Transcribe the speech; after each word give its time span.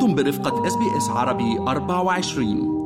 أنتم 0.00 0.14
برفقة 0.14 0.66
اس 0.66 0.76
بي 0.76 0.96
اس 0.96 1.08
عربي 1.08 1.58
24 1.58 2.80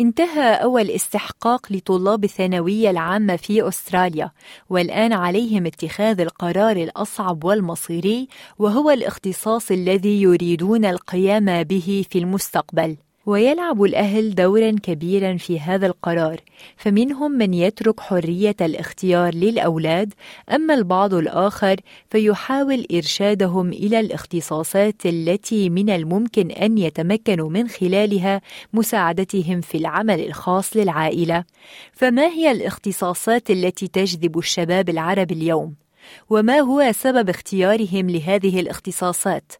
انتهى 0.00 0.54
أول 0.54 0.90
استحقاق 0.90 1.72
لطلاب 1.72 2.24
الثانوية 2.24 2.90
العامة 2.90 3.36
في 3.36 3.68
أستراليا 3.68 4.30
والآن 4.70 5.12
عليهم 5.12 5.66
اتخاذ 5.66 6.20
القرار 6.20 6.76
الأصعب 6.76 7.44
والمصيري 7.44 8.28
وهو 8.58 8.90
الاختصاص 8.90 9.70
الذي 9.70 10.22
يريدون 10.22 10.84
القيام 10.84 11.62
به 11.62 12.04
في 12.10 12.18
المستقبل. 12.18 12.96
ويلعب 13.26 13.82
الأهل 13.82 14.34
دورا 14.34 14.70
كبيرا 14.82 15.36
في 15.36 15.60
هذا 15.60 15.86
القرار 15.86 16.40
فمنهم 16.76 17.32
من 17.32 17.54
يترك 17.54 18.00
حرية 18.00 18.56
الاختيار 18.60 19.34
للأولاد 19.34 20.14
أما 20.54 20.74
البعض 20.74 21.14
الآخر 21.14 21.76
فيحاول 22.10 22.86
إرشادهم 22.94 23.72
إلى 23.72 24.00
الاختصاصات 24.00 25.06
التي 25.06 25.70
من 25.70 25.90
الممكن 25.90 26.50
أن 26.50 26.78
يتمكنوا 26.78 27.50
من 27.50 27.68
خلالها 27.68 28.40
مساعدتهم 28.72 29.60
في 29.60 29.78
العمل 29.78 30.20
الخاص 30.20 30.76
للعائلة 30.76 31.44
فما 31.92 32.26
هي 32.26 32.50
الاختصاصات 32.50 33.50
التي 33.50 33.88
تجذب 33.88 34.38
الشباب 34.38 34.88
العرب 34.88 35.32
اليوم؟ 35.32 35.74
وما 36.30 36.60
هو 36.60 36.92
سبب 36.92 37.28
اختيارهم 37.28 38.10
لهذه 38.10 38.60
الاختصاصات؟ 38.60 39.52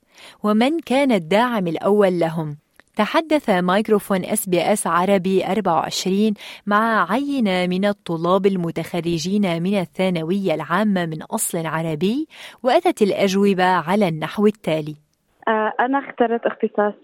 ومن 0.42 0.80
كان 0.80 1.12
الداعم 1.12 1.66
الأول 1.66 2.18
لهم؟ 2.18 2.63
تحدث 2.96 3.50
ميكروفون 3.50 4.24
إس 4.24 4.48
بي 4.48 4.72
إس 4.72 4.86
عربي 4.86 5.46
24 5.46 6.34
مع 6.66 7.12
عينة 7.12 7.66
من 7.66 7.84
الطلاب 7.84 8.46
المتخرجين 8.46 9.62
من 9.62 9.78
الثانوية 9.78 10.54
العامة 10.54 11.06
من 11.06 11.22
أصل 11.22 11.66
عربي 11.66 12.28
وأتت 12.62 13.02
الأجوبة 13.02 13.64
على 13.64 14.08
النحو 14.08 14.46
التالي. 14.46 14.96
أنا 15.80 15.98
اخترت 15.98 16.46
اختصاص 16.46 16.94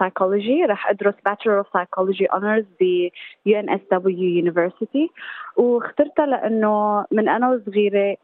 psychology. 0.00 0.70
رح 0.70 0.90
أدرس 0.90 1.14
Bachelor 1.28 1.62
of 1.62 1.66
Psychology 1.66 2.26
Honors 2.36 2.66
ب 2.80 3.08
UNSW 3.48 4.44
University. 4.44 5.10
واخترتها 5.56 6.26
لأنه 6.26 7.04
من 7.10 7.28
أنا 7.28 7.50
وصغيرة 7.50 8.16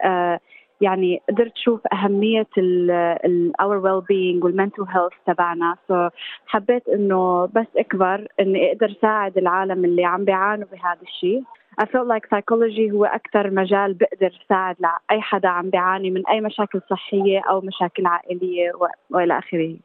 يعني 0.84 1.22
قدرت 1.28 1.52
أشوف 1.56 1.80
أهمية 1.92 2.46
ال 2.58 3.52
our 3.62 3.80
well 3.86 4.02
being 4.12 4.44
والmental 4.44 4.86
health 4.86 5.16
تبعنا 5.26 5.76
سو 5.88 6.08
so 6.08 6.12
حبيت 6.46 6.88
إنه 6.88 7.46
بس 7.46 7.66
أكبر 7.76 8.28
إني 8.40 8.72
أقدر 8.72 8.94
ساعد 9.02 9.38
العالم 9.38 9.84
اللي 9.84 10.04
عم 10.04 10.24
بيعانوا 10.24 10.66
بهذا 10.72 11.02
الشيء 11.02 11.42
I 11.82 11.86
felt 11.86 12.06
like 12.06 12.26
psychology 12.30 12.92
هو 12.92 13.04
أكثر 13.04 13.50
مجال 13.50 13.94
بقدر 13.94 14.32
ساعد 14.48 14.76
لأي 14.80 15.20
حدا 15.20 15.48
عم 15.48 15.70
بيعاني 15.70 16.10
من 16.10 16.26
أي 16.26 16.40
مشاكل 16.40 16.80
صحية 16.90 17.40
أو 17.50 17.60
مشاكل 17.60 18.06
عائلية 18.06 18.72
وإلى 19.10 19.38
آخره. 19.38 19.76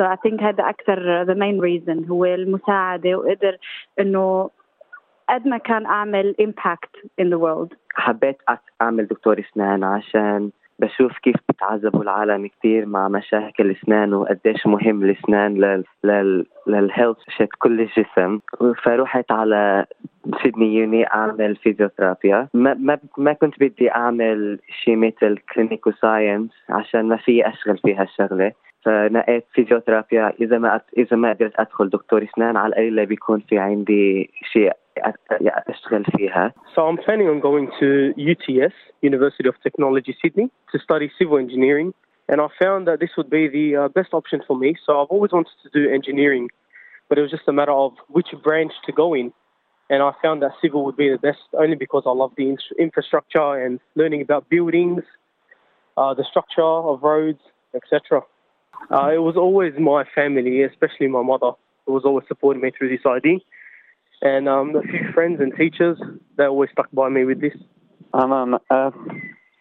So 0.00 0.04
I 0.04 0.16
think 0.16 0.42
هذا 0.42 0.68
أكثر 0.68 1.24
the 1.24 1.34
main 1.34 1.60
reason 1.60 2.10
هو 2.10 2.24
المساعدة 2.24 3.14
وقدر 3.14 3.56
إنه 4.00 4.50
قد 5.28 5.46
ما 5.48 5.58
كان 5.58 5.86
أعمل 5.86 6.34
impact 6.40 7.08
in 7.20 7.30
the 7.30 7.38
world. 7.38 7.74
حبيت 7.98 8.36
أعمل 8.82 9.06
دكتور 9.06 9.38
أسنان 9.40 9.84
عشان 9.84 10.50
بشوف 10.78 11.18
كيف 11.18 11.36
بتعذبوا 11.48 12.02
العالم 12.02 12.46
كثير 12.46 12.86
مع 12.86 13.08
مشاكل 13.08 13.66
الأسنان 13.70 14.14
وقديش 14.14 14.66
مهم 14.66 15.04
الأسنان 15.04 15.54
لل 15.54 15.84
لل 16.04 16.46
للهيلث 16.66 17.16
شت 17.28 17.48
كل 17.58 17.80
الجسم 17.80 18.38
فروحت 18.82 19.32
على 19.32 19.86
سيدني 20.42 20.74
يوني 20.74 21.06
أعمل 21.06 21.56
فيزيوثيرابيا 21.56 22.48
ما, 22.54 22.74
ما, 22.74 22.98
ما 23.18 23.32
كنت 23.32 23.60
بدي 23.60 23.90
أعمل 23.90 24.58
شيء 24.84 24.96
مثل 24.96 25.38
كلينيكو 25.54 25.90
ساينس 25.90 26.50
عشان 26.68 27.08
ما 27.08 27.16
في 27.16 27.48
أشغل 27.48 27.78
في 27.78 27.94
هالشغلة 27.94 28.52
فنقيت 28.82 29.44
فيزيوثيرابيا 29.52 30.32
إذا 30.40 30.58
ما 30.58 30.80
إذا 30.98 31.16
ما 31.16 31.32
قدرت 31.32 31.60
أدخل 31.60 31.88
دكتور 31.88 32.22
أسنان 32.24 32.56
على 32.56 32.68
القليلة 32.68 33.04
بيكون 33.04 33.40
في 33.40 33.58
عندي 33.58 34.30
شيء 34.52 34.72
أشتغل 35.69 36.05
فيها. 36.05 36.53
So 36.75 36.87
I'm 36.87 36.97
planning 36.97 37.27
on 37.27 37.39
going 37.39 37.69
to 37.79 38.13
UTS, 38.17 38.73
University 39.01 39.47
of 39.47 39.55
Technology 39.63 40.15
Sydney, 40.21 40.49
to 40.71 40.79
study 40.79 41.11
civil 41.19 41.37
engineering. 41.37 41.93
And 42.29 42.39
I 42.39 42.47
found 42.61 42.87
that 42.87 42.99
this 42.99 43.11
would 43.17 43.29
be 43.29 43.47
the 43.47 43.75
uh, 43.75 43.87
best 43.89 44.13
option 44.13 44.41
for 44.47 44.57
me. 44.57 44.75
So 44.85 45.01
I've 45.01 45.09
always 45.09 45.31
wanted 45.31 45.55
to 45.63 45.69
do 45.69 45.91
engineering, 45.93 46.49
but 47.09 47.17
it 47.17 47.21
was 47.21 47.31
just 47.31 47.47
a 47.47 47.53
matter 47.53 47.71
of 47.71 47.93
which 48.07 48.27
branch 48.43 48.71
to 48.85 48.91
go 48.91 49.13
in. 49.13 49.33
And 49.89 50.01
I 50.01 50.11
found 50.21 50.41
that 50.41 50.51
civil 50.61 50.85
would 50.85 50.95
be 50.95 51.09
the 51.09 51.17
best 51.17 51.39
only 51.53 51.75
because 51.75 52.03
I 52.05 52.11
love 52.11 52.31
the 52.37 52.55
infrastructure 52.79 53.63
and 53.63 53.79
learning 53.95 54.21
about 54.21 54.49
buildings, 54.49 55.03
uh, 55.97 56.13
the 56.13 56.23
structure 56.23 56.61
of 56.61 57.03
roads, 57.03 57.41
etc. 57.75 58.21
Uh, 58.89 59.09
it 59.13 59.21
was 59.21 59.35
always 59.35 59.73
my 59.77 60.03
family, 60.15 60.63
especially 60.63 61.07
my 61.07 61.21
mother, 61.21 61.51
who 61.85 61.93
was 61.93 62.03
always 62.05 62.25
supporting 62.27 62.61
me 62.61 62.71
through 62.75 62.89
this 62.89 63.05
idea. 63.05 63.39
And 64.21 64.47
um, 64.47 64.75
a 64.75 64.81
few 64.81 65.11
friends 65.13 65.41
and 65.41 65.53
teachers, 65.55 65.97
they 66.37 66.45
always 66.45 66.69
stuck 66.71 66.89
by 66.93 67.09
me 67.09 67.25
with 67.25 67.41
this. 67.41 67.53
أنا 68.15 68.59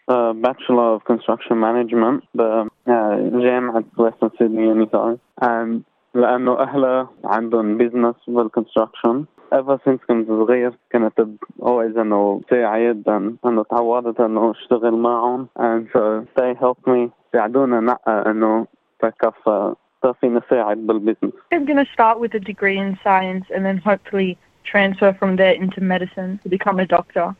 uh, 0.09 0.33
Bachelor 0.33 0.95
of 0.95 1.05
Construction 1.05 1.59
Management 1.61 2.23
بجامعة 2.35 3.85
Western 3.97 4.31
Sydney 4.39 4.67
Unitar 4.67 5.19
and 5.41 5.83
لأنه 6.15 6.59
أهلها 6.59 7.09
عندهم 7.25 7.79
business 7.79 8.17
بالconstruction 8.29 9.27
ever 9.53 9.79
since 9.85 10.01
كنت 10.09 10.29
صغير 10.29 10.73
كانت 10.91 11.21
always 11.63 11.99
إنه 11.99 12.41
ساعد 12.51 13.09
إنه 13.47 13.63
تعودت 13.63 14.21
إنه 14.21 14.51
أشتغل 14.51 14.95
معهم 14.95 15.49
and 15.59 15.89
so 15.93 16.27
they 16.37 16.55
helped 16.55 16.87
me 16.87 17.11
ساعدونا 17.33 17.81
نقى 17.81 18.31
إنه 18.31 18.67
تكفى 19.01 19.75
صافي 20.03 20.29
نساعد 20.29 20.77
بالبزنس. 20.77 21.33
I'm 21.55 21.65
going 21.65 21.85
to 21.87 21.93
start 21.93 22.21
with 22.21 22.35
a 22.35 22.41
degree 22.41 22.79
in 22.79 22.99
science 23.05 23.47
and 23.55 23.65
then 23.65 23.79
hopefully 23.79 24.37
transfer 24.70 25.16
from 25.18 25.36
there 25.36 25.54
into 25.54 25.82
medicine 25.82 26.40
to 26.44 26.50
become 26.50 26.80
a 26.80 26.86
doctor. 26.86 27.36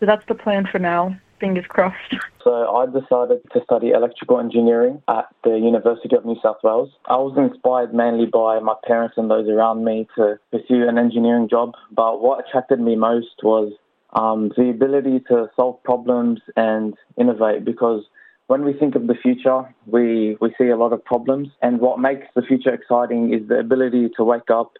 So 0.00 0.06
that's 0.06 0.26
the 0.26 0.34
plan 0.34 0.66
for 0.70 0.78
now. 0.78 1.16
Fingers 1.40 1.64
crossed. 1.68 2.14
So 2.42 2.52
I 2.52 2.86
decided 2.86 3.40
to 3.52 3.62
study 3.64 3.90
electrical 3.90 4.38
engineering 4.38 5.02
at 5.08 5.26
the 5.44 5.58
University 5.58 6.14
of 6.14 6.24
New 6.24 6.36
South 6.42 6.58
Wales. 6.62 6.90
I 7.06 7.16
was 7.16 7.34
inspired 7.36 7.94
mainly 7.94 8.26
by 8.26 8.60
my 8.60 8.74
parents 8.86 9.14
and 9.16 9.30
those 9.30 9.48
around 9.48 9.84
me 9.84 10.06
to 10.16 10.38
pursue 10.50 10.86
an 10.88 10.98
engineering 10.98 11.48
job. 11.48 11.72
But 11.90 12.20
what 12.20 12.44
attracted 12.46 12.80
me 12.80 12.96
most 12.96 13.42
was 13.42 13.72
um, 14.14 14.52
the 14.56 14.70
ability 14.70 15.20
to 15.28 15.50
solve 15.56 15.82
problems 15.82 16.40
and 16.56 16.94
innovate 17.18 17.64
because 17.64 18.04
when 18.46 18.64
we 18.64 18.74
think 18.74 18.94
of 18.94 19.06
the 19.06 19.14
future, 19.14 19.74
we, 19.86 20.36
we 20.40 20.54
see 20.58 20.68
a 20.68 20.76
lot 20.76 20.92
of 20.92 21.04
problems. 21.04 21.48
And 21.62 21.80
what 21.80 21.98
makes 21.98 22.26
the 22.34 22.42
future 22.42 22.72
exciting 22.74 23.32
is 23.32 23.48
the 23.48 23.58
ability 23.58 24.10
to 24.16 24.24
wake 24.24 24.50
up, 24.50 24.72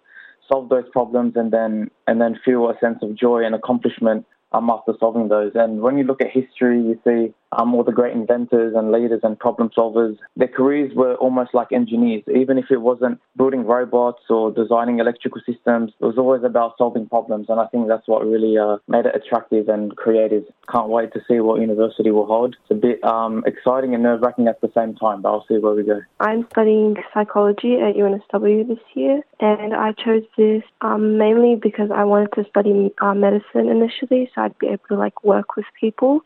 solve 0.48 0.68
those 0.68 0.88
problems, 0.92 1.34
and 1.36 1.52
then 1.52 1.90
and 2.06 2.20
then 2.20 2.38
feel 2.44 2.68
a 2.70 2.78
sense 2.78 2.98
of 3.02 3.14
joy 3.14 3.44
and 3.44 3.54
accomplishment 3.54 4.26
um, 4.54 4.70
after 4.70 4.92
solving 4.98 5.28
those. 5.28 5.52
And 5.54 5.80
when 5.80 5.98
you 5.98 6.04
look 6.04 6.20
at 6.20 6.30
history, 6.30 6.78
you 6.78 6.98
see 7.04 7.34
um, 7.52 7.74
all 7.74 7.84
the 7.84 7.92
great 7.92 8.12
inventors 8.12 8.74
and 8.76 8.92
leaders 8.92 9.20
and 9.22 9.38
problem 9.38 9.70
solvers. 9.76 10.16
Their 10.36 10.48
careers 10.48 10.92
were 10.94 11.14
almost 11.16 11.54
like 11.54 11.72
engineers. 11.72 12.22
Even 12.34 12.58
if 12.58 12.66
it 12.70 12.80
wasn't 12.80 13.20
building 13.36 13.64
robots 13.64 14.22
or 14.28 14.50
designing 14.50 14.98
electrical 14.98 15.40
systems, 15.46 15.92
it 16.00 16.04
was 16.04 16.18
always 16.18 16.42
about 16.44 16.74
solving 16.78 17.06
problems. 17.08 17.46
And 17.48 17.60
I 17.60 17.66
think 17.66 17.88
that's 17.88 18.06
what 18.06 18.26
really 18.26 18.56
uh, 18.58 18.78
made 18.88 19.06
it 19.06 19.14
attractive 19.14 19.68
and 19.68 19.96
creative. 19.96 20.44
Can't 20.70 20.88
wait 20.88 21.12
to 21.12 21.20
see 21.28 21.40
what 21.40 21.60
university 21.60 22.10
will 22.10 22.26
hold. 22.26 22.56
It's 22.62 22.70
a 22.70 22.74
bit 22.74 23.02
um, 23.04 23.42
exciting 23.46 23.94
and 23.94 24.02
nerve 24.02 24.20
wracking 24.22 24.48
at 24.48 24.60
the 24.60 24.70
same 24.74 24.94
time, 24.94 25.22
but 25.22 25.30
I'll 25.30 25.46
see 25.46 25.58
where 25.58 25.74
we 25.74 25.82
go. 25.82 26.00
I'm 26.20 26.46
studying 26.52 26.96
psychology 27.12 27.74
at 27.74 27.94
UNSW 27.96 28.68
this 28.68 28.78
year, 28.94 29.22
and 29.40 29.74
I 29.74 29.92
chose 29.92 30.22
this 30.36 30.62
um, 30.80 31.18
mainly 31.18 31.56
because 31.56 31.90
I 31.94 32.04
wanted 32.04 32.32
to 32.34 32.44
study 32.48 32.92
uh, 33.00 33.14
medicine 33.14 33.68
initially, 33.68 34.30
so 34.34 34.43
I'd 34.43 34.57
be 34.57 34.67
able 34.67 34.87
to 34.89 34.95
like 34.95 35.23
work 35.23 35.55
with 35.55 35.65
people. 35.79 36.21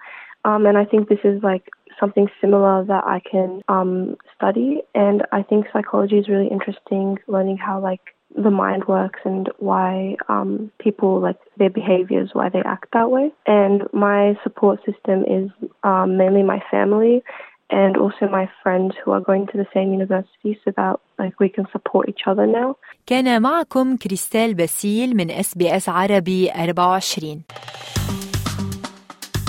Um, 0.45 0.65
and 0.65 0.77
I 0.77 0.85
think 0.85 1.09
this 1.09 1.19
is 1.23 1.41
like 1.41 1.69
something 1.99 2.27
similar 2.41 2.83
that 2.85 3.03
I 3.05 3.19
can 3.19 3.61
um, 3.67 4.17
study. 4.35 4.81
And 4.93 5.23
I 5.31 5.43
think 5.43 5.67
psychology 5.71 6.17
is 6.17 6.27
really 6.27 6.47
interesting, 6.47 7.19
learning 7.27 7.57
how 7.57 7.79
like 7.79 8.01
the 8.35 8.49
mind 8.49 8.85
works 8.85 9.19
and 9.25 9.49
why 9.59 10.15
um, 10.27 10.71
people 10.79 11.21
like 11.21 11.37
their 11.57 11.69
behaviors, 11.69 12.31
why 12.33 12.49
they 12.49 12.61
act 12.65 12.87
that 12.93 13.09
way. 13.11 13.31
And 13.45 13.83
my 13.93 14.37
support 14.43 14.79
system 14.85 15.23
is 15.23 15.49
um, 15.83 16.17
mainly 16.17 16.43
my 16.43 16.61
family 16.71 17.23
and 17.69 17.97
also 17.97 18.27
my 18.27 18.49
friends 18.61 18.93
who 19.03 19.11
are 19.11 19.21
going 19.21 19.47
to 19.47 19.57
the 19.57 19.67
same 19.73 19.91
university 19.93 20.59
so 20.63 20.71
that 20.77 20.99
like 21.17 21.39
we 21.39 21.49
can 21.49 21.65
support 21.71 22.09
each 22.09 22.23
other 22.27 22.45
now. 22.47 22.75
كان 23.05 23.41
معكم 23.41 23.97
كريستال 23.97 24.53
باسيل 24.53 25.15
من 25.15 25.31
اس 25.31 25.57
بي 25.57 25.75
اس 25.75 25.89
عربي 25.89 26.49
24 26.51 27.86